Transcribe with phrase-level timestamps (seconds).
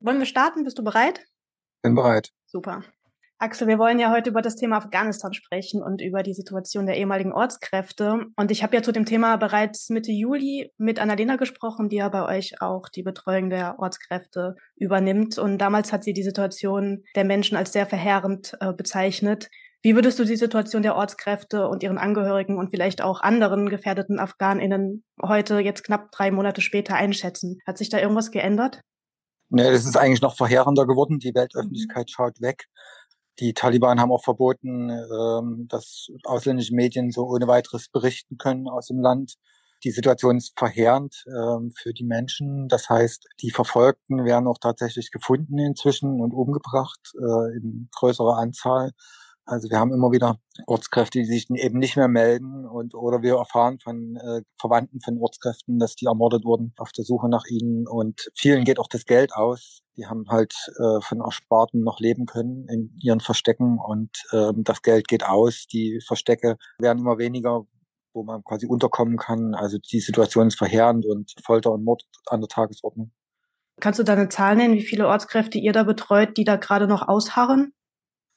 [0.00, 0.64] Wollen wir starten?
[0.64, 1.26] Bist du bereit?
[1.82, 2.30] Bin bereit.
[2.46, 2.82] Super.
[3.42, 6.96] Axel, wir wollen ja heute über das Thema Afghanistan sprechen und über die Situation der
[6.96, 8.26] ehemaligen Ortskräfte.
[8.36, 12.08] Und ich habe ja zu dem Thema bereits Mitte Juli mit Annalena gesprochen, die ja
[12.10, 15.38] bei euch auch die Betreuung der Ortskräfte übernimmt.
[15.38, 19.48] Und damals hat sie die Situation der Menschen als sehr verheerend äh, bezeichnet.
[19.82, 24.18] Wie würdest du die Situation der Ortskräfte und ihren Angehörigen und vielleicht auch anderen gefährdeten
[24.18, 27.58] AfghanInnen heute, jetzt knapp drei Monate später, einschätzen?
[27.66, 28.82] Hat sich da irgendwas geändert?
[29.50, 31.18] Nee, das ist eigentlich noch verheerender geworden.
[31.18, 32.12] Die Weltöffentlichkeit mhm.
[32.12, 32.66] schaut weg.
[33.40, 38.86] Die Taliban haben auch verboten, ähm, dass ausländische Medien so ohne weiteres berichten können aus
[38.86, 39.34] dem Land.
[39.82, 42.68] Die Situation ist verheerend ähm, für die Menschen.
[42.68, 48.92] Das heißt, die Verfolgten werden auch tatsächlich gefunden inzwischen und umgebracht äh, in größerer Anzahl.
[49.46, 53.36] Also wir haben immer wieder Ortskräfte, die sich eben nicht mehr melden und oder wir
[53.36, 57.88] erfahren von äh, Verwandten von Ortskräften, dass die ermordet wurden auf der Suche nach ihnen
[57.88, 59.82] und vielen geht auch das Geld aus.
[59.96, 64.82] Die haben halt äh, von Ersparten noch leben können in ihren Verstecken und äh, das
[64.82, 65.66] Geld geht aus.
[65.66, 67.66] Die Verstecke werden immer weniger,
[68.12, 69.54] wo man quasi unterkommen kann.
[69.54, 73.10] Also die Situation ist verheerend und Folter und Mord an der Tagesordnung.
[73.80, 76.86] Kannst du da eine Zahl nennen, wie viele Ortskräfte ihr da betreut, die da gerade
[76.86, 77.72] noch ausharren?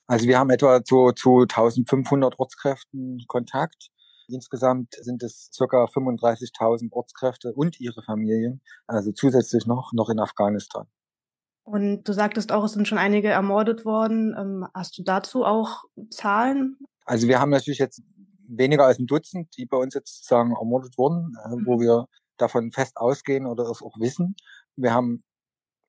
[0.08, 3.90] Also wir haben etwa zu, zu 1500 Ortskräften Kontakt.
[4.28, 10.88] Insgesamt sind es circa 35.000 Ortskräfte und ihre Familien, also zusätzlich noch, noch in Afghanistan.
[11.64, 14.36] Und du sagtest auch, es sind schon einige ermordet worden.
[14.38, 16.78] Ähm, hast du dazu auch Zahlen?
[17.06, 18.02] Also wir haben natürlich jetzt
[18.48, 21.82] weniger als ein Dutzend, die bei uns jetzt sozusagen ermordet wurden, äh, wo mhm.
[21.82, 24.36] wir davon fest ausgehen oder es auch wissen.
[24.76, 25.24] Wir haben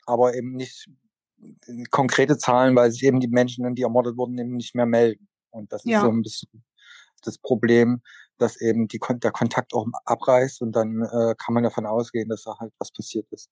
[0.06, 0.88] aber eben nicht
[1.90, 5.28] konkrete Zahlen, weil sich eben die Menschen, die ermordet wurden, eben nicht mehr melden.
[5.50, 5.98] Und das ja.
[5.98, 6.64] ist so ein bisschen
[7.22, 8.02] das Problem,
[8.38, 12.42] dass eben die, der Kontakt auch abreißt und dann äh, kann man davon ausgehen, dass
[12.42, 13.48] da halt was passiert ist.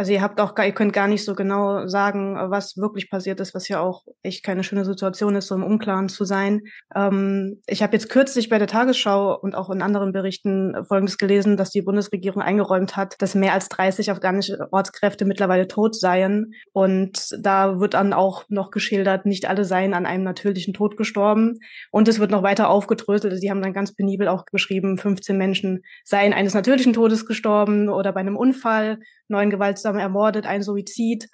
[0.00, 3.54] Also ihr habt auch, ihr könnt gar nicht so genau sagen, was wirklich passiert ist,
[3.54, 6.62] was ja auch echt keine schöne Situation ist, so im Unklaren zu sein.
[6.96, 11.58] Ähm, ich habe jetzt kürzlich bei der Tagesschau und auch in anderen Berichten Folgendes gelesen,
[11.58, 16.54] dass die Bundesregierung eingeräumt hat, dass mehr als 30 afghanische Ortskräfte mittlerweile tot seien.
[16.72, 21.58] Und da wird dann auch noch geschildert, nicht alle seien an einem natürlichen Tod gestorben.
[21.90, 23.38] Und es wird noch weiter aufgedröselt.
[23.38, 28.14] Sie haben dann ganz penibel auch beschrieben, 15 Menschen seien eines natürlichen Todes gestorben oder
[28.14, 28.98] bei einem Unfall
[29.30, 29.48] neun
[29.90, 31.28] gewaltsam ermordet, ein Suizid.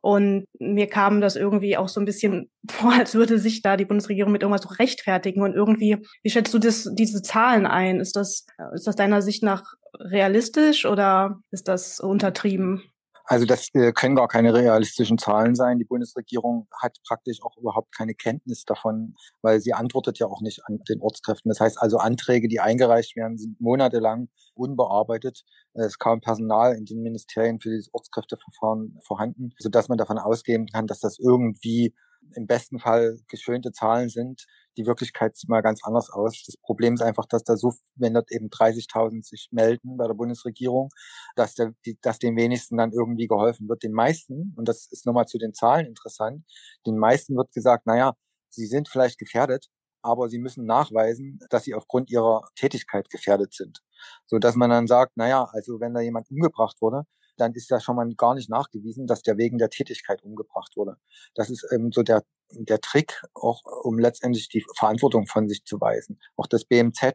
[0.00, 3.84] Und mir kam das irgendwie auch so ein bisschen vor, als würde sich da die
[3.84, 5.42] Bundesregierung mit irgendwas so rechtfertigen.
[5.42, 8.00] Und irgendwie, wie schätzt du das, diese Zahlen ein?
[8.00, 9.64] Ist das, ist das deiner Sicht nach
[9.98, 12.82] realistisch oder ist das untertrieben?
[13.28, 15.78] Also das äh, können gar keine realistischen Zahlen sein.
[15.78, 20.64] Die Bundesregierung hat praktisch auch überhaupt keine Kenntnis davon, weil sie antwortet ja auch nicht
[20.66, 21.48] an den Ortskräften.
[21.48, 25.42] Das heißt also Anträge, die eingereicht werden, sind monatelang unbearbeitet.
[25.74, 30.86] Es kaum Personal in den Ministerien für dieses Ortskräfteverfahren vorhanden, sodass man davon ausgehen kann,
[30.86, 31.94] dass das irgendwie
[32.34, 34.46] im besten Fall geschönte Zahlen sind.
[34.76, 36.42] Die Wirklichkeit sieht mal ganz anders aus.
[36.44, 40.14] Das Problem ist einfach, dass da so, wenn dort eben 30.000 sich melden bei der
[40.14, 40.90] Bundesregierung,
[41.34, 43.82] dass, der, die, dass den wenigsten dann irgendwie geholfen wird.
[43.82, 46.44] Den meisten, und das ist nochmal zu den Zahlen interessant,
[46.86, 48.14] den meisten wird gesagt, naja,
[48.50, 49.68] sie sind vielleicht gefährdet,
[50.02, 53.80] aber sie müssen nachweisen, dass sie aufgrund ihrer Tätigkeit gefährdet sind.
[54.26, 57.04] So dass man dann sagt, naja, also wenn da jemand umgebracht wurde,
[57.36, 60.96] dann ist ja schon mal gar nicht nachgewiesen, dass der wegen der Tätigkeit umgebracht wurde.
[61.34, 65.80] Das ist eben so der, der Trick, auch um letztendlich die Verantwortung von sich zu
[65.80, 66.20] weisen.
[66.36, 67.14] Auch das BMZ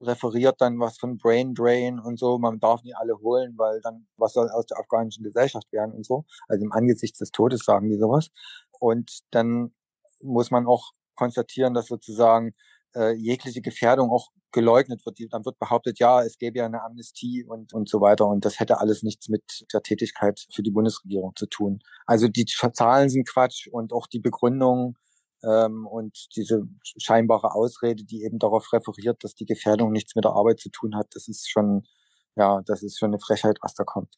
[0.00, 2.38] referiert dann was von Brain Drain und so.
[2.38, 6.04] Man darf nicht alle holen, weil dann was soll aus der afghanischen Gesellschaft werden und
[6.04, 6.24] so.
[6.48, 8.30] Also im Angesicht des Todes sagen die sowas.
[8.80, 9.72] Und dann
[10.20, 12.54] muss man auch konstatieren, dass sozusagen
[12.94, 15.18] äh, jegliche Gefährdung auch geleugnet wird.
[15.30, 18.26] Dann wird behauptet, ja, es gäbe ja eine Amnestie und, und so weiter.
[18.26, 21.80] Und das hätte alles nichts mit der Tätigkeit für die Bundesregierung zu tun.
[22.06, 24.96] Also die Zahlen sind Quatsch und auch die Begründung
[25.42, 26.62] ähm, und diese
[26.98, 30.96] scheinbare Ausrede, die eben darauf referiert, dass die Gefährdung nichts mit der Arbeit zu tun
[30.96, 31.84] hat, das ist schon,
[32.36, 34.14] ja, das ist schon eine Frechheit, was da kommt.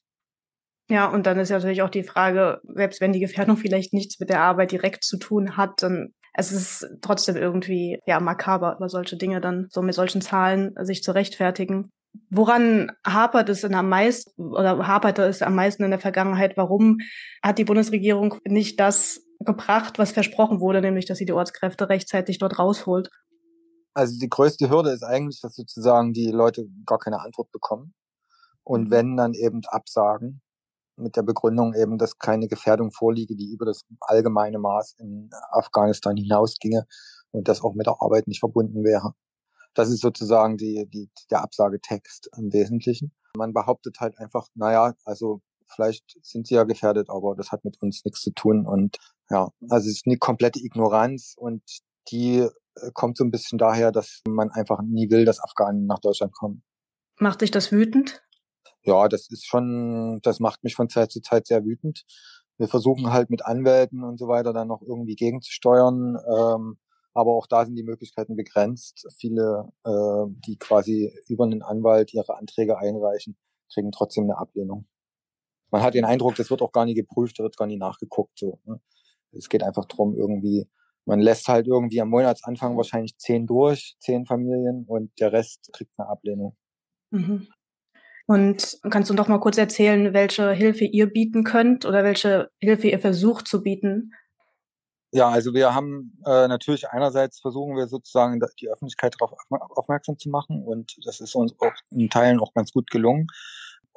[0.89, 4.31] Ja, und dann ist natürlich auch die Frage, selbst wenn die Gefährdung vielleicht nichts mit
[4.31, 9.17] der Arbeit direkt zu tun hat, dann es ist trotzdem irgendwie ja makaber, über solche
[9.17, 11.91] Dinge dann so mit solchen Zahlen sich zu rechtfertigen.
[12.31, 16.57] Woran hapert es denn am meisten oder haperte es am meisten in der Vergangenheit?
[16.57, 16.99] Warum
[17.43, 22.39] hat die Bundesregierung nicht das gebracht, was versprochen wurde, nämlich dass sie die Ortskräfte rechtzeitig
[22.39, 23.09] dort rausholt?
[23.95, 27.95] Also die größte Hürde ist eigentlich, dass sozusagen die Leute gar keine Antwort bekommen.
[28.63, 28.91] Und mhm.
[28.91, 30.43] wenn dann eben absagen,
[30.97, 36.17] mit der Begründung eben, dass keine Gefährdung vorliege, die über das allgemeine Maß in Afghanistan
[36.17, 36.87] hinausginge
[37.31, 39.13] und das auch mit der Arbeit nicht verbunden wäre.
[39.75, 43.13] Das ist sozusagen die, die, der Absagetext im Wesentlichen.
[43.37, 45.43] Man behauptet halt einfach, naja, also
[45.75, 48.67] Vielleicht sind sie ja gefährdet, aber das hat mit uns nichts zu tun.
[48.67, 48.99] Und
[49.31, 51.63] ja, also es ist eine komplette Ignoranz und
[52.11, 52.51] die äh,
[52.95, 56.63] kommt so ein bisschen daher, dass man einfach nie will, dass Afghanen nach Deutschland kommen.
[57.19, 58.23] Macht dich das wütend?
[58.87, 62.05] Ja, das ist schon, das macht mich von Zeit zu Zeit sehr wütend.
[62.57, 66.17] Wir versuchen halt mit Anwälten und so weiter dann noch irgendwie gegenzusteuern.
[66.17, 66.79] Ähm,
[67.13, 69.07] aber auch da sind die Möglichkeiten begrenzt.
[69.19, 73.37] Viele, äh, die quasi über einen Anwalt ihre Anträge einreichen,
[73.73, 74.87] kriegen trotzdem eine Ablehnung.
[75.71, 78.39] Man hat den Eindruck, das wird auch gar nicht geprüft, da wird gar nicht nachgeguckt.
[78.39, 78.81] So, ne?
[79.33, 80.69] Es geht einfach drum, irgendwie,
[81.07, 85.99] man lässt halt irgendwie am Monatsanfang wahrscheinlich zehn durch, zehn Familien und der Rest kriegt
[85.99, 86.57] eine Ablehnung.
[87.11, 87.49] Mhm.
[88.27, 92.89] Und kannst du noch mal kurz erzählen, welche Hilfe ihr bieten könnt oder welche Hilfe
[92.89, 94.13] ihr versucht zu bieten?
[95.13, 100.29] Ja, also wir haben äh, natürlich einerseits versuchen wir sozusagen die Öffentlichkeit darauf aufmerksam zu
[100.29, 103.29] machen und das ist uns auch in Teilen auch ganz gut gelungen.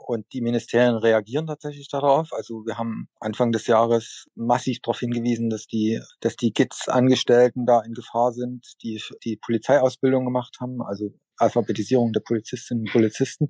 [0.05, 2.33] Und die Ministerien reagieren tatsächlich darauf.
[2.33, 7.81] Also wir haben Anfang des Jahres massiv darauf hingewiesen, dass die, dass die GITS-Angestellten da
[7.81, 13.49] in Gefahr sind, die die Polizeiausbildung gemacht haben, also Alphabetisierung der Polizistinnen und Polizisten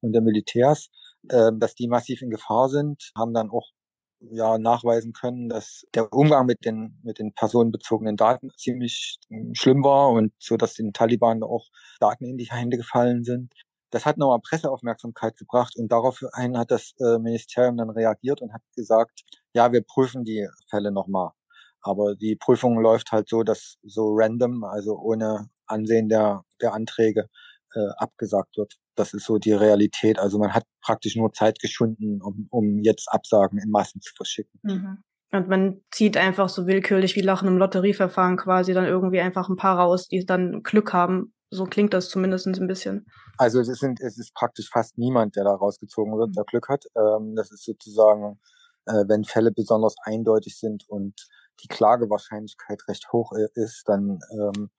[0.00, 0.88] und der Militärs,
[1.28, 3.70] äh, dass die massiv in Gefahr sind, haben dann auch
[4.20, 9.82] ja nachweisen können, dass der Umgang mit den mit den personenbezogenen Daten ziemlich hm, schlimm
[9.82, 11.68] war und so, dass den Taliban auch
[12.00, 13.52] Daten in die Hände gefallen sind.
[13.90, 18.62] Das hat nochmal Presseaufmerksamkeit gebracht und daraufhin hat das äh, Ministerium dann reagiert und hat
[18.76, 19.22] gesagt,
[19.52, 21.30] ja, wir prüfen die Fälle nochmal.
[21.82, 27.28] Aber die Prüfung läuft halt so, dass so random, also ohne Ansehen der, der Anträge,
[27.74, 28.74] äh, abgesagt wird.
[28.96, 30.18] Das ist so die Realität.
[30.18, 34.60] Also man hat praktisch nur Zeit geschunden, um, um jetzt Absagen in Massen zu verschicken.
[34.62, 34.98] Mhm.
[35.32, 39.56] Und man zieht einfach so willkürlich wie Lachen im Lotterieverfahren quasi dann irgendwie einfach ein
[39.56, 41.32] paar raus, die dann Glück haben.
[41.50, 43.06] So klingt das zumindest ein bisschen.
[43.36, 46.84] Also es, sind, es ist praktisch fast niemand, der da rausgezogen wird, der Glück hat.
[46.96, 48.38] Ähm, das ist sozusagen,
[48.86, 51.14] äh, wenn Fälle besonders eindeutig sind und
[51.62, 54.70] die Klagewahrscheinlichkeit recht hoch ist, dann ähm,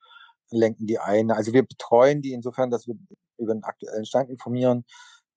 [0.49, 1.29] lenken die ein.
[1.29, 2.95] Also wir betreuen die insofern, dass wir
[3.37, 4.85] über den aktuellen Stand informieren.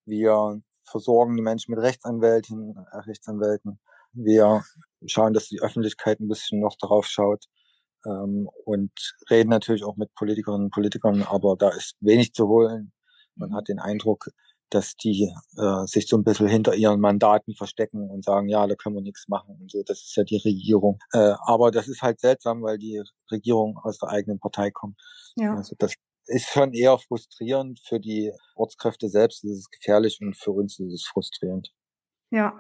[0.04, 3.80] Wir versorgen die Menschen mit Rechtsanwälten, äh, Rechtsanwälten.
[4.12, 4.62] Wir
[5.06, 7.46] schauen, dass die Öffentlichkeit ein bisschen noch darauf schaut
[8.06, 8.92] ähm, und
[9.30, 12.92] reden natürlich auch mit Politikerinnen und Politikern, aber da ist wenig zu holen.
[13.36, 13.54] Man mhm.
[13.54, 14.28] hat den Eindruck,
[14.70, 18.74] dass die äh, sich so ein bisschen hinter ihren Mandaten verstecken und sagen, ja, da
[18.74, 19.82] können wir nichts machen und so.
[19.84, 20.98] Das ist ja die Regierung.
[21.12, 25.00] Äh, aber das ist halt seltsam, weil die Regierung aus der eigenen Partei kommt.
[25.36, 25.54] Ja.
[25.54, 25.94] Also das
[26.26, 29.44] ist schon eher frustrierend für die Ortskräfte selbst.
[29.44, 31.70] Das ist gefährlich und für uns ist es frustrierend.
[32.30, 32.58] Ja,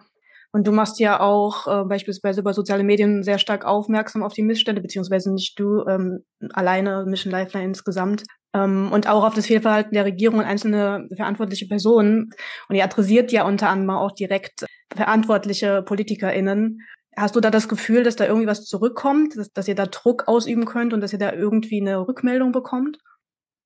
[0.54, 4.44] und du machst ja auch äh, beispielsweise über soziale Medien sehr stark aufmerksam auf die
[4.44, 6.20] Missstände, beziehungsweise nicht du ähm,
[6.52, 8.22] alleine, Mission Lifeline insgesamt.
[8.54, 12.30] Ähm, und auch auf das Fehlverhalten der Regierung und einzelne verantwortliche Personen.
[12.68, 14.64] Und ihr adressiert ja unter anderem auch direkt
[14.94, 16.78] verantwortliche PolitikerInnen.
[17.16, 20.28] Hast du da das Gefühl, dass da irgendwie was zurückkommt, dass, dass ihr da Druck
[20.28, 22.98] ausüben könnt und dass ihr da irgendwie eine Rückmeldung bekommt?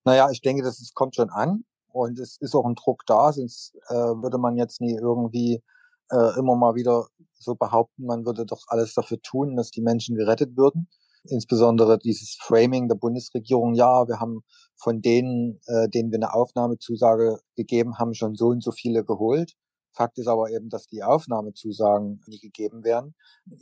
[0.06, 1.64] Naja, ich denke, das kommt schon an.
[1.92, 5.62] Und es ist auch ein Druck da, sonst äh, würde man jetzt nie irgendwie
[6.10, 7.06] äh, immer mal wieder
[7.38, 10.88] so behaupten, man würde doch alles dafür tun, dass die Menschen gerettet würden.
[11.24, 14.42] Insbesondere dieses Framing der Bundesregierung, ja, wir haben
[14.76, 19.54] von denen, äh, denen wir eine Aufnahmezusage gegeben haben, schon so und so viele geholt.
[19.92, 23.14] Fakt ist aber eben, dass die Aufnahmezusagen nie gegeben werden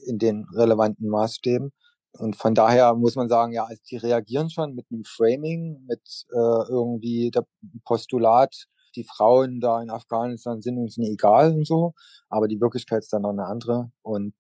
[0.07, 1.73] in den relevanten Maßstäben.
[2.13, 6.27] Und von daher muss man sagen, ja, also die reagieren schon mit einem Framing, mit
[6.33, 7.47] äh, irgendwie der
[7.85, 11.93] Postulat, die Frauen da in Afghanistan sind uns nicht egal und so,
[12.29, 13.91] aber die Wirklichkeit ist dann noch eine andere.
[14.03, 14.35] Und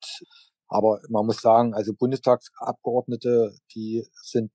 [0.69, 4.51] aber man muss sagen, also Bundestagsabgeordnete, die sind,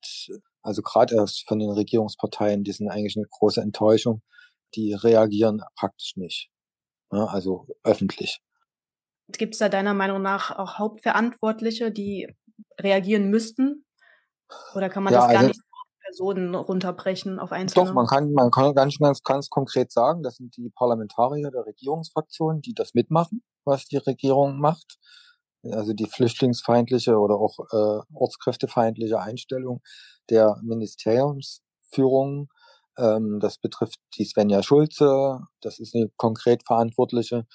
[0.62, 4.22] also gerade erst von den Regierungsparteien, die sind eigentlich eine große Enttäuschung.
[4.75, 6.50] Die reagieren praktisch nicht.
[7.12, 8.41] Ja, also öffentlich.
[9.29, 12.27] Gibt es da deiner Meinung nach auch Hauptverantwortliche, die
[12.79, 13.86] reagieren müssten?
[14.75, 15.62] Oder kann man ja, das gar also, nicht
[16.12, 17.86] Personen runterbrechen auf einzelne?
[17.86, 21.65] Doch, man kann, man kann ganz, ganz, ganz konkret sagen, das sind die Parlamentarier der
[21.65, 24.98] Regierungsfraktion, die das mitmachen, was die Regierung macht.
[25.63, 29.82] Also die flüchtlingsfeindliche oder auch äh, ortskräftefeindliche Einstellung
[30.30, 32.50] der Ministeriumsführung.
[32.98, 37.46] Ähm, das betrifft die Svenja Schulze, das ist eine konkret Verantwortliche,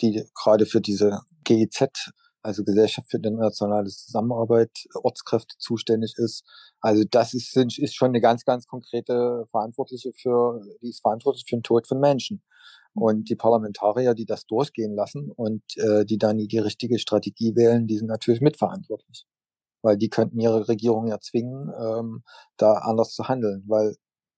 [0.00, 2.10] die gerade für diese GIZ
[2.42, 6.44] also Gesellschaft für internationale Zusammenarbeit, Ortskräfte zuständig ist.
[6.80, 11.56] Also das ist, ist schon eine ganz, ganz konkrete Verantwortliche für, die ist verantwortlich für
[11.56, 12.42] den Tod von Menschen.
[12.92, 17.86] Und die Parlamentarier, die das durchgehen lassen und äh, die dann die richtige Strategie wählen,
[17.86, 19.26] die sind natürlich mitverantwortlich.
[19.82, 22.24] Weil die könnten ihre Regierung ja zwingen, ähm,
[22.56, 23.64] da anders zu handeln.
[23.68, 23.94] Weil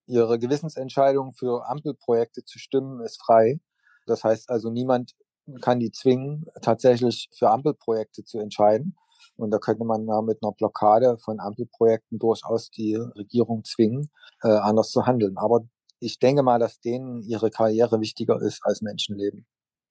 [0.06, 3.60] ihre Gewissensentscheidung für Ampelprojekte zu stimmen ist frei.
[4.06, 5.12] Das heißt also, niemand
[5.60, 8.96] kann die zwingen, tatsächlich für Ampelprojekte zu entscheiden.
[9.36, 14.10] Und da könnte man ja mit einer Blockade von Ampelprojekten durchaus die Regierung zwingen,
[14.42, 15.36] äh, anders zu handeln.
[15.36, 15.60] Aber
[16.00, 19.46] ich denke mal, dass denen ihre Karriere wichtiger ist als Menschenleben.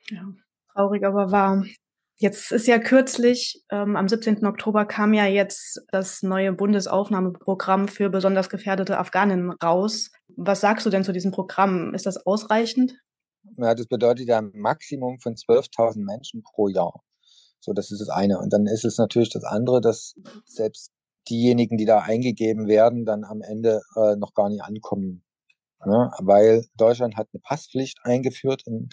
[0.09, 0.25] Ja,
[0.73, 1.63] traurig, aber wahr.
[2.17, 4.45] Jetzt ist ja kürzlich, ähm, am 17.
[4.45, 10.11] Oktober kam ja jetzt das neue Bundesaufnahmeprogramm für besonders gefährdete Afghanen raus.
[10.37, 11.95] Was sagst du denn zu diesem Programm?
[11.95, 12.93] Ist das ausreichend?
[13.57, 17.03] Ja, das bedeutet ja ein Maximum von 12.000 Menschen pro Jahr.
[17.59, 18.39] So, das ist das eine.
[18.39, 20.91] Und dann ist es natürlich das andere, dass selbst
[21.29, 25.23] diejenigen, die da eingegeben werden, dann am Ende äh, noch gar nicht ankommen.
[25.85, 26.11] Ne?
[26.19, 28.89] Weil Deutschland hat eine Passpflicht eingeführt in,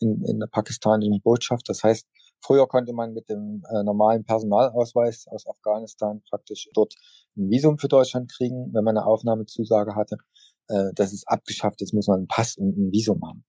[0.00, 1.68] in, in der pakistanischen Botschaft.
[1.68, 2.06] Das heißt,
[2.40, 6.94] früher konnte man mit dem äh, normalen Personalausweis aus Afghanistan praktisch dort
[7.36, 10.16] ein Visum für Deutschland kriegen, wenn man eine Aufnahmezusage hatte.
[10.68, 11.80] Äh, das ist abgeschafft.
[11.80, 13.44] Jetzt muss man einen Pass und ein Visum haben.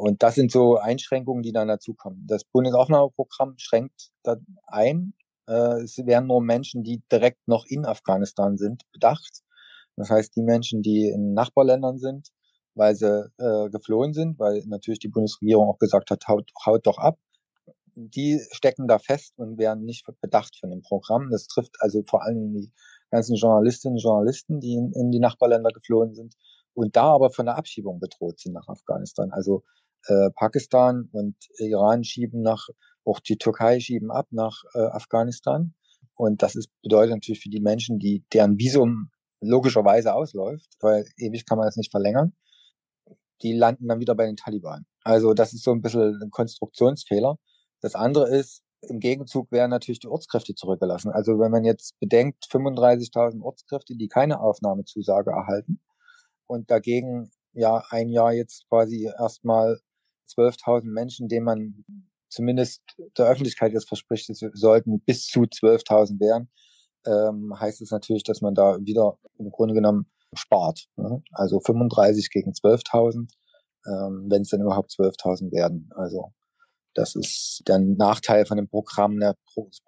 [0.00, 2.24] Und das sind so Einschränkungen, die dann dazukommen.
[2.26, 5.12] Das Bundesaufnahmeprogramm schränkt da ein.
[5.46, 9.42] Äh, es werden nur Menschen, die direkt noch in Afghanistan sind, bedacht.
[9.96, 12.30] Das heißt, die Menschen, die in Nachbarländern sind,
[12.74, 16.96] weil sie äh, geflohen sind, weil natürlich die Bundesregierung auch gesagt hat, haut, haut doch
[16.96, 17.18] ab.
[17.94, 21.28] Die stecken da fest und werden nicht bedacht von dem Programm.
[21.30, 22.72] Das trifft also vor allem die
[23.10, 26.36] ganzen Journalistinnen und Journalisten, die in, in die Nachbarländer geflohen sind
[26.72, 29.30] und da aber von der Abschiebung bedroht sind nach Afghanistan.
[29.32, 29.62] Also
[30.06, 32.68] äh, Pakistan und Iran schieben nach,
[33.04, 35.74] auch die Türkei schieben ab nach äh, Afghanistan.
[36.16, 41.46] Und das ist, bedeutet natürlich für die Menschen, die deren Visum logischerweise ausläuft, weil ewig
[41.46, 42.34] kann man es nicht verlängern,
[43.42, 44.84] die landen dann wieder bei den Taliban.
[45.02, 47.36] Also das ist so ein bisschen ein Konstruktionsfehler.
[47.80, 51.10] Das andere ist, im Gegenzug werden natürlich die Ortskräfte zurückgelassen.
[51.10, 55.80] Also wenn man jetzt bedenkt, 35.000 Ortskräfte, die keine Aufnahmezusage erhalten
[56.46, 59.80] und dagegen ja ein Jahr jetzt quasi erstmal
[60.36, 61.84] 12.000 Menschen, denen man
[62.28, 62.82] zumindest
[63.18, 66.50] der Öffentlichkeit jetzt verspricht, es sollten bis zu 12.000 werden,
[67.06, 70.86] ähm, heißt es natürlich, dass man da wieder im Grunde genommen spart.
[70.96, 71.22] Ne?
[71.32, 73.32] Also 35 gegen 12.000,
[73.86, 75.90] ähm, wenn es dann überhaupt 12.000 werden.
[75.94, 76.32] Also
[76.94, 79.18] das ist der Nachteil von dem Programm.
[79.20, 79.36] Das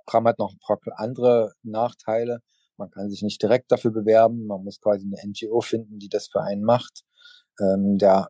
[0.04, 2.40] Programm hat noch ein paar andere Nachteile.
[2.76, 4.46] Man kann sich nicht direkt dafür bewerben.
[4.46, 7.02] Man muss quasi eine NGO finden, die das für einen macht.
[7.60, 8.28] Ähm, der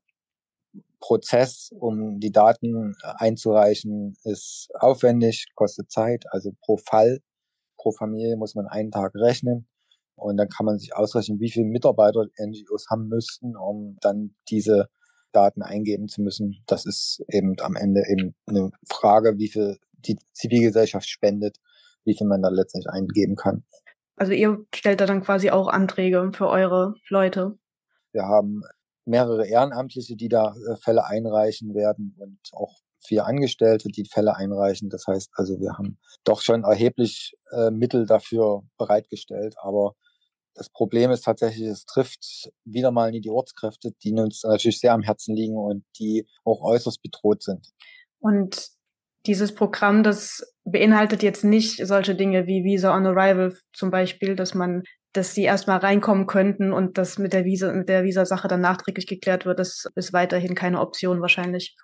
[1.00, 6.24] Prozess, um die Daten äh, einzureichen, ist aufwendig, kostet Zeit.
[6.30, 7.20] Also pro Fall,
[7.76, 9.66] pro Familie muss man einen Tag rechnen.
[10.14, 14.88] Und dann kann man sich ausrechnen, wie viele Mitarbeiter NGOs haben müssten, um dann diese
[15.32, 16.62] Daten eingeben zu müssen.
[16.66, 21.56] Das ist eben am Ende eben eine Frage, wie viel die Zivilgesellschaft spendet,
[22.04, 23.64] wie viel man da letztendlich eingeben kann.
[24.16, 27.58] Also ihr stellt da dann quasi auch Anträge für eure Leute.
[28.12, 28.62] Wir haben
[29.04, 34.88] mehrere Ehrenamtliche, die da äh, Fälle einreichen werden und auch vier Angestellte, die Fälle einreichen.
[34.88, 39.56] Das heißt also, wir haben doch schon erheblich äh, Mittel dafür bereitgestellt.
[39.60, 39.94] Aber
[40.54, 44.92] das Problem ist tatsächlich, es trifft wieder mal nie die Ortskräfte, die uns natürlich sehr
[44.92, 47.68] am Herzen liegen und die auch äußerst bedroht sind.
[48.20, 48.68] Und
[49.26, 54.54] dieses Programm, das beinhaltet jetzt nicht solche Dinge wie Visa on Arrival zum Beispiel, dass
[54.54, 54.82] man
[55.12, 59.06] dass sie erstmal reinkommen könnten und das mit der Visa, mit der Visa-Sache dann nachträglich
[59.06, 61.76] geklärt wird, das ist weiterhin keine Option wahrscheinlich.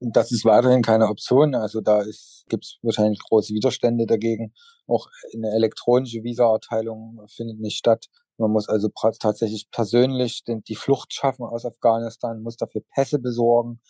[0.00, 1.56] Das ist weiterhin keine Option.
[1.56, 2.04] Also da
[2.48, 4.52] gibt es wahrscheinlich große Widerstände dagegen.
[4.86, 8.06] Auch eine elektronische Visa-Erteilung findet nicht statt.
[8.36, 13.80] Man muss also tatsächlich persönlich den, die Flucht schaffen aus Afghanistan, muss dafür Pässe besorgen,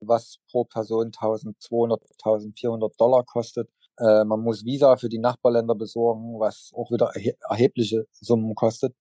[0.00, 3.68] was pro Person 1200, 1400 Dollar kostet.
[3.98, 7.12] Äh, man muss Visa für die Nachbarländer besorgen, was auch wieder
[7.50, 8.94] erhebliche Summen kostet.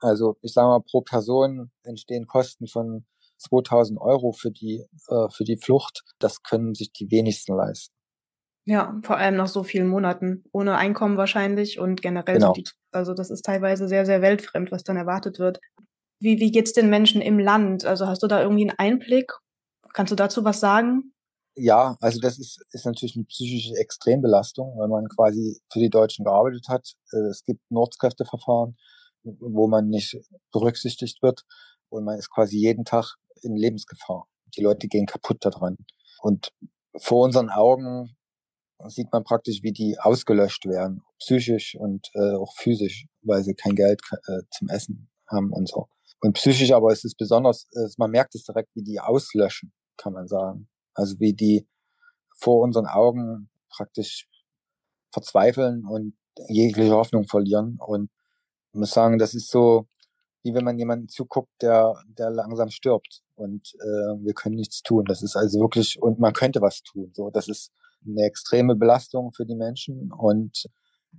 [0.00, 3.04] Also ich sage mal, pro Person entstehen Kosten von
[3.38, 6.02] 2000 Euro für die, äh, für die Flucht.
[6.18, 7.94] Das können sich die wenigsten leisten.
[8.64, 10.44] Ja, vor allem nach so vielen Monaten.
[10.52, 12.52] Ohne Einkommen wahrscheinlich und generell genau.
[12.52, 15.58] die, also das ist teilweise sehr, sehr weltfremd, was dann erwartet wird.
[16.20, 17.84] Wie, wie geht's den Menschen im Land?
[17.84, 19.32] Also hast du da irgendwie einen Einblick?
[19.94, 21.12] Kannst du dazu was sagen?
[21.60, 26.24] Ja, also das ist, ist natürlich eine psychische Extrembelastung, weil man quasi für die Deutschen
[26.24, 26.94] gearbeitet hat.
[27.12, 28.76] Äh, es gibt Nordskräfteverfahren,
[29.24, 30.16] wo man nicht
[30.52, 31.44] berücksichtigt wird
[31.88, 34.28] und man ist quasi jeden Tag in Lebensgefahr.
[34.56, 35.76] Die Leute gehen kaputt daran.
[36.20, 36.52] Und
[36.96, 38.16] vor unseren Augen
[38.86, 43.74] sieht man praktisch, wie die ausgelöscht werden, psychisch und äh, auch physisch, weil sie kein
[43.74, 45.88] Geld äh, zum Essen haben und so.
[46.20, 50.12] Und psychisch aber ist es besonders, äh, man merkt es direkt, wie die auslöschen, kann
[50.12, 50.68] man sagen.
[50.98, 51.66] Also wie die
[52.36, 54.28] vor unseren Augen praktisch
[55.12, 56.14] verzweifeln und
[56.48, 57.78] jegliche Hoffnung verlieren.
[57.80, 58.10] Und
[58.72, 59.86] ich muss sagen, das ist so,
[60.42, 63.22] wie wenn man jemanden zuguckt, der, der langsam stirbt.
[63.36, 65.04] und äh, wir können nichts tun.
[65.06, 67.12] Das ist also wirklich, und man könnte was tun.
[67.14, 67.70] So, das ist
[68.04, 70.66] eine extreme Belastung für die Menschen und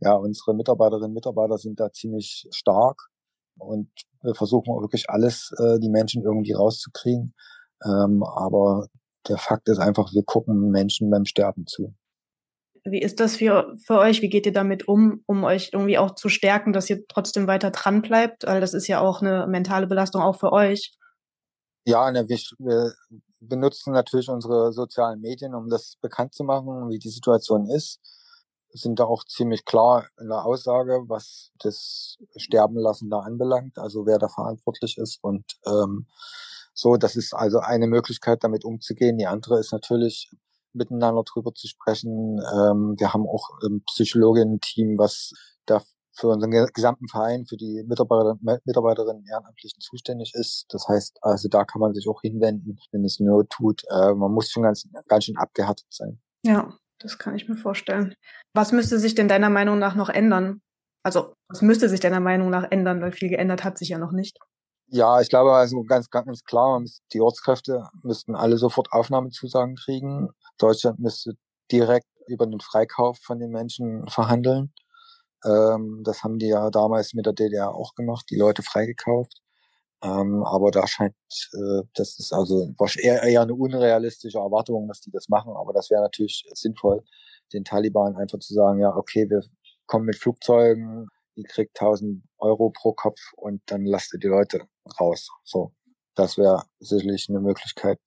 [0.01, 3.09] ja, unsere Mitarbeiterinnen und Mitarbeiter sind da ziemlich stark
[3.57, 3.89] und
[4.21, 7.33] wir versuchen wirklich alles, äh, die Menschen irgendwie rauszukriegen.
[7.85, 8.87] Ähm, aber
[9.27, 11.93] der Fakt ist einfach, wir gucken Menschen beim Sterben zu.
[12.85, 14.21] Wie ist das für, für euch?
[14.21, 17.71] Wie geht ihr damit um, um euch irgendwie auch zu stärken, dass ihr trotzdem weiter
[17.71, 18.45] dran bleibt?
[18.45, 20.93] Weil das ist ja auch eine mentale Belastung auch für euch.
[21.85, 22.93] Ja, ne, wir, wir
[23.39, 27.99] benutzen natürlich unsere sozialen Medien, um das bekannt zu machen, wie die Situation ist.
[28.71, 34.19] Sind da auch ziemlich klar in der Aussage, was das Sterbenlassen da anbelangt, also wer
[34.19, 35.17] da verantwortlich ist.
[35.23, 36.05] Und ähm,
[36.79, 39.17] so, das ist also eine Möglichkeit, damit umzugehen.
[39.17, 40.31] Die andere ist natürlich,
[40.73, 42.39] miteinander drüber zu sprechen.
[42.53, 45.31] Ähm, wir haben auch ein Psychologinnen-Team, was
[45.65, 45.81] da
[46.13, 50.65] für unseren gesamten Verein, für die Mitarbeiter, Mitarbeiterinnen Ehrenamtlichen zuständig ist.
[50.69, 53.83] Das heißt, also da kann man sich auch hinwenden, wenn es nur tut.
[53.89, 56.19] Äh, man muss schon ganz, ganz schön abgehärtet sein.
[56.43, 58.15] Ja, das kann ich mir vorstellen.
[58.53, 60.61] Was müsste sich denn deiner Meinung nach noch ändern?
[61.03, 63.01] Also, was müsste sich deiner Meinung nach ändern?
[63.01, 64.37] Weil viel geändert hat sich ja noch nicht.
[64.91, 66.81] Ja, ich glaube also ganz, ganz klar,
[67.13, 70.29] die Ortskräfte müssten alle sofort Aufnahmezusagen kriegen.
[70.57, 71.33] Deutschland müsste
[71.71, 74.73] direkt über den Freikauf von den Menschen verhandeln.
[75.45, 79.41] Ähm, das haben die ja damals mit der DDR auch gemacht, die Leute freigekauft.
[80.03, 81.15] Ähm, aber da scheint,
[81.53, 85.53] äh, das ist also eher, eher eine unrealistische Erwartung, dass die das machen.
[85.57, 87.03] Aber das wäre natürlich sinnvoll,
[87.53, 89.41] den Taliban einfach zu sagen, ja, okay, wir
[89.87, 94.67] kommen mit Flugzeugen, die kriegt 1000 Euro pro Kopf und dann lasst ihr die Leute
[94.99, 95.29] raus.
[95.43, 95.73] So,
[96.15, 97.99] das wäre sicherlich eine Möglichkeit.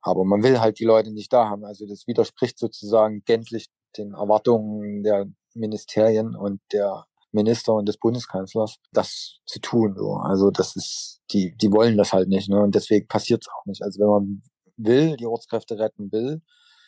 [0.00, 1.64] Aber man will halt die Leute nicht da haben.
[1.64, 8.76] Also das widerspricht sozusagen gänzlich den Erwartungen der Ministerien und der Minister und des Bundeskanzlers,
[8.92, 9.94] das zu tun.
[9.96, 10.14] So.
[10.14, 12.60] Also das ist, die, die wollen das halt nicht, ne?
[12.60, 13.82] Und deswegen passiert es auch nicht.
[13.82, 14.42] Also wenn man
[14.76, 16.42] will, die Ortskräfte retten will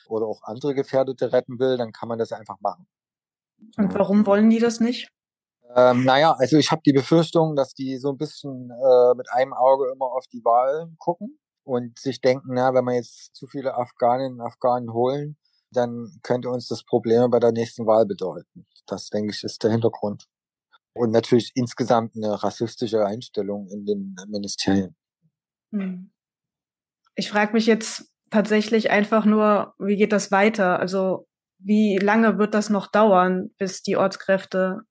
[0.08, 2.86] oder auch andere Gefährdete retten will, dann kann man das einfach machen.
[3.76, 5.08] Und warum wollen die das nicht?
[5.74, 9.52] Ähm, naja, also ich habe die Befürchtung, dass die so ein bisschen äh, mit einem
[9.52, 13.74] Auge immer auf die Wahl gucken und sich denken, na, wenn wir jetzt zu viele
[13.74, 15.36] Afghaninnen und Afghanen holen,
[15.70, 18.66] dann könnte uns das Probleme bei der nächsten Wahl bedeuten.
[18.86, 20.26] Das, denke ich, ist der Hintergrund.
[20.94, 24.96] Und natürlich insgesamt eine rassistische Einstellung in den Ministerien.
[25.72, 26.10] Hm.
[27.16, 30.78] Ich frage mich jetzt tatsächlich einfach nur, wie geht das weiter?
[30.78, 31.26] Also
[31.58, 34.82] wie lange wird das noch dauern, bis die Ortskräfte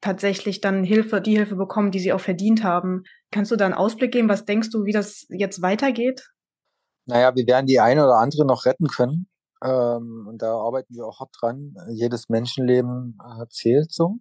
[0.00, 3.04] tatsächlich dann Hilfe, die Hilfe bekommen, die sie auch verdient haben?
[3.30, 4.28] Kannst du da einen Ausblick geben?
[4.28, 6.30] Was denkst du, wie das jetzt weitergeht?
[7.06, 9.28] Naja, wir werden die eine oder andere noch retten können.
[9.62, 11.74] Ähm, und da arbeiten wir auch hart dran.
[11.90, 14.16] Jedes Menschenleben äh, zählt so.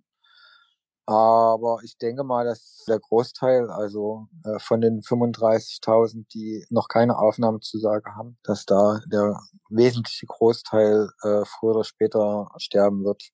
[1.06, 7.18] Aber ich denke mal, dass der Großteil, also äh, von den 35.000, die noch keine
[7.18, 9.40] Aufnahmezusage haben, dass da der
[9.70, 13.32] wesentliche Großteil äh, früher oder später sterben wird,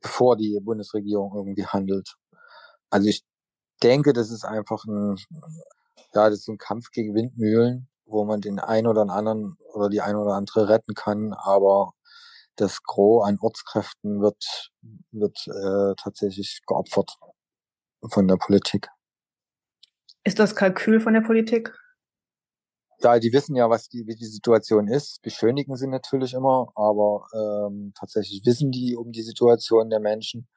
[0.00, 2.16] bevor die Bundesregierung irgendwie handelt.
[2.90, 3.22] Also ich
[3.82, 5.16] denke, das ist einfach ein,
[6.14, 10.00] ja, das ist ein Kampf gegen Windmühlen wo man den einen oder anderen oder die
[10.00, 11.92] eine oder andere retten kann, aber
[12.56, 14.70] das Gros an Ortskräften wird,
[15.12, 17.16] wird äh, tatsächlich geopfert
[18.10, 18.88] von der Politik.
[20.24, 21.72] Ist das Kalkül von der Politik?
[23.02, 27.26] Ja, die wissen ja, was die, wie die Situation ist, beschönigen sie natürlich immer, aber
[27.34, 30.48] ähm, tatsächlich wissen die um die Situation der Menschen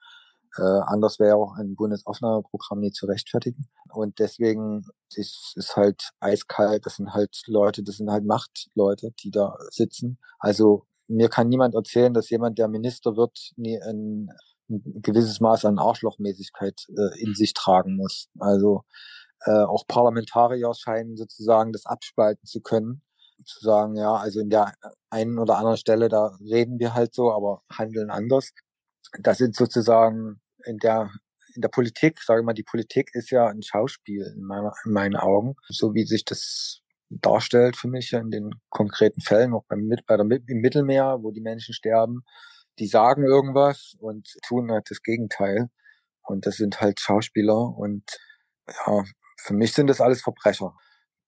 [0.56, 3.68] äh, anders wäre auch ein Bundesaufnahmeprogramm nie zu rechtfertigen.
[3.92, 6.86] Und deswegen ist es halt eiskalt.
[6.86, 10.18] Das sind halt Leute, das sind halt Machtleute, die da sitzen.
[10.38, 14.30] Also mir kann niemand erzählen, dass jemand, der Minister wird, nie ein,
[14.70, 18.28] ein gewisses Maß an Arschlochmäßigkeit äh, in sich tragen muss.
[18.38, 18.84] Also
[19.44, 23.02] äh, auch Parlamentarier scheinen sozusagen das abspalten zu können.
[23.44, 24.72] Zu sagen, ja, also in der
[25.10, 28.52] einen oder anderen Stelle, da reden wir halt so, aber handeln anders.
[29.20, 31.10] Das sind sozusagen in der
[31.54, 34.92] in der Politik, sage ich mal, die Politik ist ja ein Schauspiel in, meiner, in
[34.92, 36.80] meinen Augen, so wie sich das
[37.10, 41.40] darstellt für mich in den konkreten Fällen, auch beim, bei der, im Mittelmeer, wo die
[41.40, 42.24] Menschen sterben,
[42.78, 45.68] die sagen irgendwas und tun halt das Gegenteil.
[46.22, 48.04] Und das sind halt Schauspieler und
[48.68, 49.04] ja,
[49.36, 50.74] für mich sind das alles Verbrecher.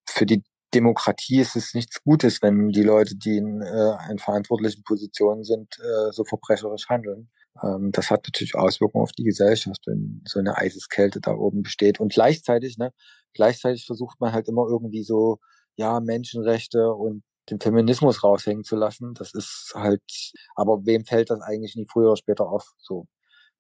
[0.09, 0.43] Für die
[0.75, 5.79] Demokratie ist es nichts Gutes, wenn die Leute, die in, äh, in verantwortlichen Positionen sind,
[5.79, 7.31] äh, so verbrecherisch handeln.
[7.63, 12.01] Ähm, das hat natürlich Auswirkungen auf die Gesellschaft, wenn so eine Eiseskälte da oben besteht.
[12.01, 12.93] Und gleichzeitig, ne,
[13.33, 15.39] gleichzeitig versucht man halt immer irgendwie so,
[15.77, 19.15] ja, Menschenrechte und den Feminismus raushängen zu lassen.
[19.15, 20.03] Das ist halt,
[20.57, 22.73] aber wem fällt das eigentlich nie früher oder später auf?
[22.79, 23.07] So.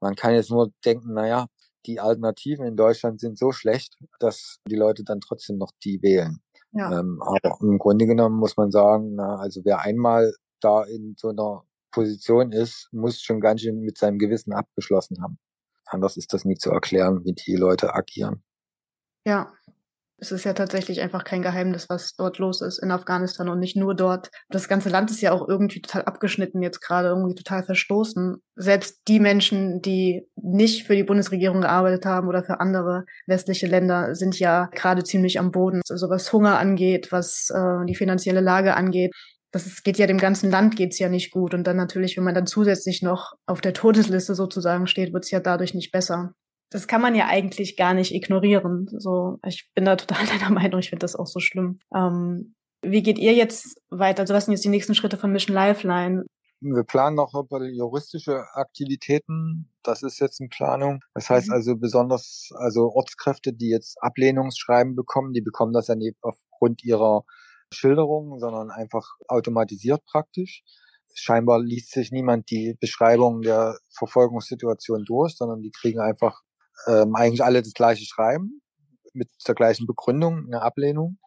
[0.00, 1.46] Man kann jetzt nur denken, naja,
[1.86, 6.40] die Alternativen in Deutschland sind so schlecht, dass die Leute dann trotzdem noch die wählen.
[6.72, 7.00] Ja.
[7.00, 11.28] Ähm, aber im Grunde genommen muss man sagen, na, also wer einmal da in so
[11.28, 15.38] einer Position ist, muss schon ganz schön mit seinem Gewissen abgeschlossen haben.
[15.86, 18.42] Anders ist das nie zu erklären, wie die Leute agieren.
[19.24, 19.52] Ja,
[20.18, 23.76] es ist ja tatsächlich einfach kein Geheimnis, was dort los ist in Afghanistan und nicht
[23.76, 24.30] nur dort.
[24.48, 28.36] Das ganze Land ist ja auch irgendwie total abgeschnitten jetzt gerade, irgendwie total verstoßen.
[28.54, 34.14] Selbst die Menschen, die nicht für die Bundesregierung gearbeitet haben oder für andere westliche Länder,
[34.14, 35.82] sind ja gerade ziemlich am Boden.
[35.88, 39.12] Also was Hunger angeht, was äh, die finanzielle Lage angeht.
[39.52, 41.52] Das geht ja dem ganzen Land geht's ja nicht gut.
[41.52, 45.40] Und dann natürlich, wenn man dann zusätzlich noch auf der Todesliste sozusagen steht, wird's ja
[45.40, 46.32] dadurch nicht besser
[46.70, 48.88] das kann man ja eigentlich gar nicht ignorieren.
[48.98, 51.78] So, ich bin da total deiner Meinung, ich finde das auch so schlimm.
[51.94, 54.20] Ähm, wie geht ihr jetzt weiter?
[54.20, 56.24] Also was sind jetzt die nächsten Schritte von Mission Lifeline?
[56.60, 59.70] Wir planen noch juristische Aktivitäten.
[59.82, 61.00] Das ist jetzt in Planung.
[61.14, 61.54] Das heißt mhm.
[61.54, 67.24] also besonders, also Ortskräfte, die jetzt Ablehnungsschreiben bekommen, die bekommen das ja nicht aufgrund ihrer
[67.72, 70.62] Schilderungen, sondern einfach automatisiert praktisch.
[71.14, 76.42] Scheinbar liest sich niemand die Beschreibung der Verfolgungssituation durch, sondern die kriegen einfach
[76.86, 78.60] ähm, eigentlich alle das gleiche Schreiben
[79.12, 81.18] mit der gleichen Begründung, eine Ablehnung,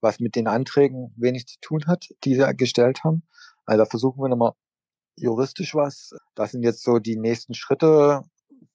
[0.00, 3.22] was mit den Anträgen wenig zu tun hat, die sie gestellt haben.
[3.66, 4.52] Also da versuchen wir nochmal
[5.16, 6.10] juristisch was.
[6.34, 8.22] Das sind jetzt so die nächsten Schritte.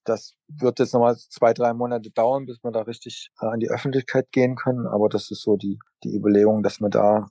[0.04, 3.70] Das wird jetzt nochmal zwei, drei Monate dauern, bis wir da richtig äh, an die
[3.70, 4.88] Öffentlichkeit gehen können.
[4.88, 7.28] Aber das ist so die, die Überlegung, dass wir da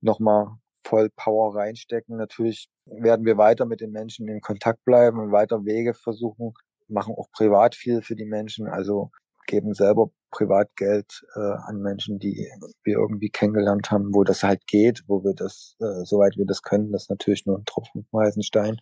[0.00, 0.48] nochmal
[0.84, 2.16] voll Power reinstecken.
[2.16, 6.52] Natürlich werden wir weiter mit den Menschen in Kontakt bleiben und weiter Wege versuchen,
[6.88, 9.10] machen auch privat viel für die Menschen, also
[9.46, 12.48] geben selber Privatgeld äh, an Menschen, die
[12.82, 16.62] wir irgendwie kennengelernt haben, wo das halt geht, wo wir das, äh, soweit wir das
[16.62, 18.78] können, das ist natürlich nur ein Tropfen auf heißen Stein.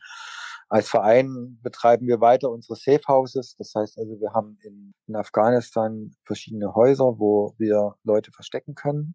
[0.68, 3.56] Als Verein betreiben wir weiter unsere Safe Houses.
[3.58, 9.14] Das heißt also, wir haben in, in Afghanistan verschiedene Häuser, wo wir Leute verstecken können.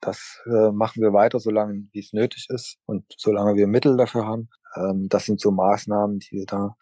[0.00, 4.26] Das äh, machen wir weiter, solange wie es nötig ist und solange wir Mittel dafür
[4.26, 4.48] haben.
[4.74, 6.74] Ähm, das sind so Maßnahmen, die wir da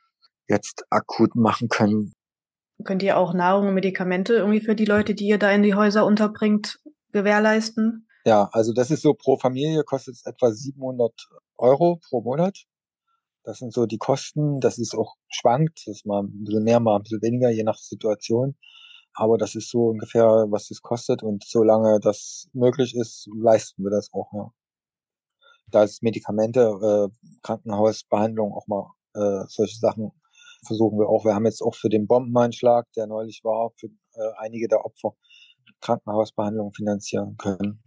[0.48, 2.12] jetzt akut machen können.
[2.84, 5.74] Könnt ihr auch Nahrung und Medikamente irgendwie für die Leute, die ihr da in die
[5.74, 6.78] Häuser unterbringt,
[7.12, 8.06] gewährleisten?
[8.24, 11.12] Ja, also das ist so pro Familie kostet es etwa 700
[11.58, 12.64] Euro pro Monat.
[13.44, 14.60] Das sind so die Kosten.
[14.60, 15.82] Das ist auch schwankt.
[15.86, 18.56] Das ist mal ein bisschen mehr, mal ein bisschen weniger, je nach Situation.
[19.14, 21.22] Aber das ist so ungefähr, was das kostet.
[21.22, 24.50] Und solange das möglich ist, leisten wir das auch, ja.
[25.70, 30.12] Da ist Medikamente, äh, Krankenhausbehandlung auch mal äh, solche Sachen
[30.64, 31.24] versuchen wir auch.
[31.24, 35.14] Wir haben jetzt auch für den Bombeneinschlag, der neulich war, für äh, einige der Opfer
[35.80, 37.82] Krankenhausbehandlung finanzieren können.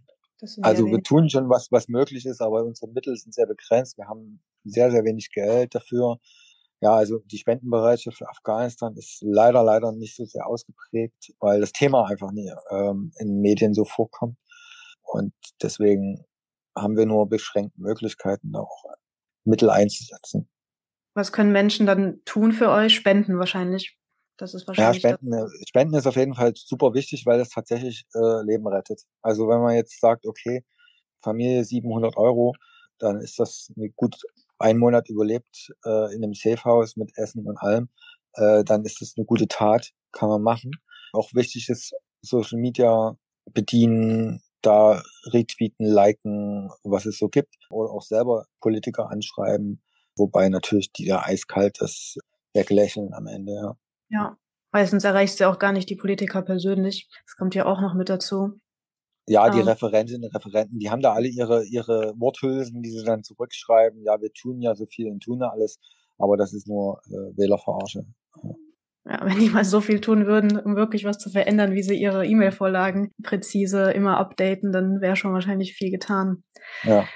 [0.62, 3.98] Also wir tun schon was, was möglich ist, aber unsere Mittel sind sehr begrenzt.
[3.98, 6.18] Wir haben sehr, sehr wenig Geld dafür.
[6.80, 11.72] Ja, also die Spendenbereitschaft für Afghanistan ist leider, leider nicht so sehr ausgeprägt, weil das
[11.72, 14.38] Thema einfach nie ähm, in Medien so vorkommt.
[15.02, 16.24] Und deswegen
[16.74, 18.84] haben wir nur beschränkte Möglichkeiten, da auch
[19.44, 20.48] Mittel einzusetzen.
[21.14, 22.94] Was können Menschen dann tun für euch?
[22.94, 23.98] Spenden wahrscheinlich.
[24.36, 25.02] Das ist wahrscheinlich.
[25.02, 28.66] Ja, Spenden, äh, Spenden ist auf jeden Fall super wichtig, weil das tatsächlich äh, Leben
[28.66, 29.02] rettet.
[29.22, 30.64] Also wenn man jetzt sagt, okay,
[31.18, 32.54] Familie 700 Euro,
[32.98, 34.16] dann ist das gut
[34.58, 37.88] ein Monat überlebt äh, in einem Safehouse mit Essen und allem,
[38.34, 40.70] äh, dann ist das eine gute Tat, kann man machen.
[41.12, 43.16] Auch wichtig ist Social Media
[43.52, 49.82] bedienen, da retweeten, liken, was es so gibt, oder auch selber Politiker anschreiben,
[50.20, 52.16] Wobei natürlich die da eiskalt das
[52.52, 53.76] weglächeln am Ende, ja.
[54.10, 54.36] Ja,
[54.70, 57.08] meistens erreichst du auch gar nicht die Politiker persönlich.
[57.24, 58.60] Das kommt ja auch noch mit dazu.
[59.26, 59.60] Ja, die.
[59.60, 59.68] Ähm.
[59.68, 64.02] Referentinnen und Referenten, die haben da alle ihre, ihre Worthülsen, die sie dann zurückschreiben.
[64.04, 65.78] Ja, wir tun ja so viel und tun ja alles,
[66.18, 68.04] aber das ist nur äh, Wählerverarsche.
[68.42, 68.50] Ja.
[69.06, 72.00] Ja, wenn die mal so viel tun würden, um wirklich was zu verändern, wie sie
[72.00, 76.42] ihre E-Mail-Vorlagen präzise immer updaten, dann wäre schon wahrscheinlich viel getan.
[76.82, 77.06] Ja.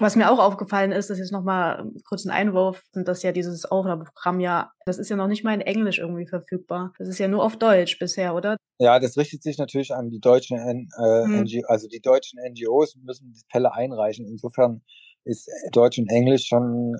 [0.00, 3.64] Was mir auch aufgefallen ist, das ist jetzt nochmal kurz ein Einwurf, dass ja dieses
[3.64, 6.92] Aufnahmeprogramm ja, das ist ja noch nicht mal in Englisch irgendwie verfügbar.
[6.98, 8.56] Das ist ja nur auf Deutsch bisher, oder?
[8.78, 11.42] Ja, das richtet sich natürlich an die deutschen, äh, hm.
[11.42, 14.26] NGO, also die deutschen NGOs müssen die Fälle einreichen.
[14.26, 14.82] Insofern
[15.24, 16.96] ist Deutsch und Englisch schon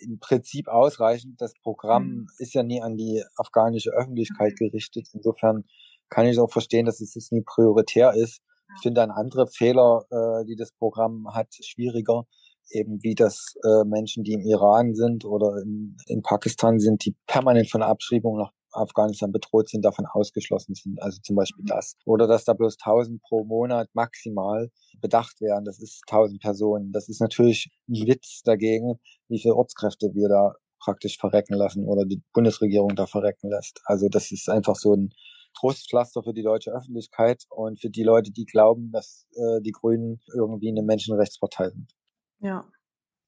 [0.00, 1.40] im Prinzip ausreichend.
[1.40, 2.26] Das Programm hm.
[2.38, 4.68] ist ja nie an die afghanische Öffentlichkeit hm.
[4.68, 5.08] gerichtet.
[5.12, 5.64] Insofern
[6.10, 8.40] kann ich auch verstehen, dass es jetzt nie prioritär ist.
[8.76, 12.26] Ich finde dann andere Fehler, äh, die das Programm hat, schwieriger.
[12.70, 17.14] Eben wie das äh, Menschen, die im Iran sind oder in, in Pakistan sind, die
[17.26, 21.02] permanent von der Abschreibung nach Afghanistan bedroht sind, davon ausgeschlossen sind.
[21.02, 21.68] Also zum Beispiel mhm.
[21.68, 21.96] das.
[22.04, 25.64] Oder dass da bloß 1000 pro Monat maximal bedacht werden.
[25.64, 26.92] Das ist 1000 Personen.
[26.92, 32.04] Das ist natürlich ein Witz dagegen, wie viele Ortskräfte wir da praktisch verrecken lassen oder
[32.04, 33.80] die Bundesregierung da verrecken lässt.
[33.84, 35.10] Also das ist einfach so ein
[35.58, 40.20] Trostpflaster für die deutsche Öffentlichkeit und für die Leute, die glauben, dass äh, die Grünen
[40.34, 41.92] irgendwie eine Menschenrechtspartei sind.
[42.40, 42.64] Ja.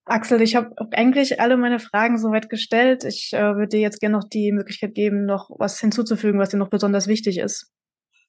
[0.05, 3.05] Axel, ich habe eigentlich alle meine Fragen soweit gestellt.
[3.05, 6.57] Ich äh, würde dir jetzt gerne noch die Möglichkeit geben, noch was hinzuzufügen, was dir
[6.57, 7.71] noch besonders wichtig ist.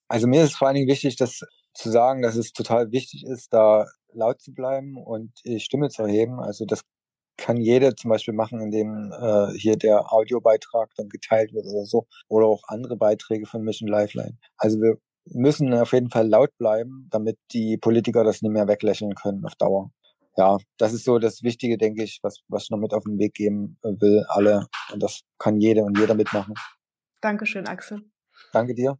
[0.09, 1.39] Also mir ist vor allen Dingen wichtig, das
[1.73, 6.03] zu sagen, dass es total wichtig ist, da laut zu bleiben und die Stimme zu
[6.03, 6.39] erheben.
[6.39, 6.81] Also das
[7.39, 12.05] kann jeder zum Beispiel machen, indem äh, hier der Audiobeitrag dann geteilt wird oder so.
[12.27, 14.37] Oder auch andere Beiträge von Mission Lifeline.
[14.57, 19.15] Also wir müssen auf jeden Fall laut bleiben, damit die Politiker das nicht mehr weglächeln
[19.15, 19.91] können auf Dauer.
[20.37, 23.19] Ja, das ist so das Wichtige, denke ich, was, was ich noch mit auf den
[23.19, 24.67] Weg geben will, alle.
[24.93, 26.53] Und das kann jeder und jeder mitmachen.
[27.21, 28.01] Dankeschön, Axel.
[28.53, 28.97] Danke dir.